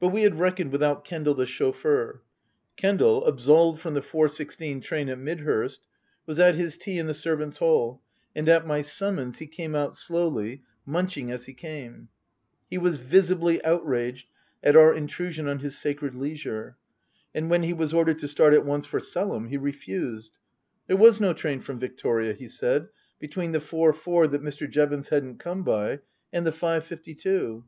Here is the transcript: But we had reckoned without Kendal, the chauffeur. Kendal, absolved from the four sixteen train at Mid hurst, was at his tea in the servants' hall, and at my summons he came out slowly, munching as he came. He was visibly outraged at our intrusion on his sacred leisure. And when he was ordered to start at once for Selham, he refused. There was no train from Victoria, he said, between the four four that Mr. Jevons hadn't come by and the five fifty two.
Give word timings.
But 0.00 0.08
we 0.08 0.20
had 0.20 0.38
reckoned 0.38 0.70
without 0.70 1.06
Kendal, 1.06 1.32
the 1.32 1.46
chauffeur. 1.46 2.20
Kendal, 2.76 3.24
absolved 3.24 3.80
from 3.80 3.94
the 3.94 4.02
four 4.02 4.28
sixteen 4.28 4.82
train 4.82 5.08
at 5.08 5.18
Mid 5.18 5.40
hurst, 5.40 5.86
was 6.26 6.38
at 6.38 6.56
his 6.56 6.76
tea 6.76 6.98
in 6.98 7.06
the 7.06 7.14
servants' 7.14 7.56
hall, 7.56 8.02
and 8.36 8.50
at 8.50 8.66
my 8.66 8.82
summons 8.82 9.38
he 9.38 9.46
came 9.46 9.74
out 9.74 9.96
slowly, 9.96 10.60
munching 10.84 11.30
as 11.30 11.46
he 11.46 11.54
came. 11.54 12.10
He 12.68 12.76
was 12.76 12.98
visibly 12.98 13.64
outraged 13.64 14.28
at 14.62 14.76
our 14.76 14.92
intrusion 14.92 15.48
on 15.48 15.60
his 15.60 15.78
sacred 15.78 16.14
leisure. 16.14 16.76
And 17.34 17.48
when 17.48 17.62
he 17.62 17.72
was 17.72 17.94
ordered 17.94 18.18
to 18.18 18.28
start 18.28 18.52
at 18.52 18.66
once 18.66 18.84
for 18.84 19.00
Selham, 19.00 19.48
he 19.48 19.56
refused. 19.56 20.32
There 20.86 20.98
was 20.98 21.18
no 21.18 21.32
train 21.32 21.62
from 21.62 21.78
Victoria, 21.78 22.34
he 22.34 22.48
said, 22.48 22.88
between 23.18 23.52
the 23.52 23.60
four 23.62 23.94
four 23.94 24.28
that 24.28 24.42
Mr. 24.42 24.68
Jevons 24.68 25.08
hadn't 25.08 25.38
come 25.40 25.62
by 25.62 26.00
and 26.30 26.44
the 26.44 26.52
five 26.52 26.84
fifty 26.84 27.14
two. 27.14 27.64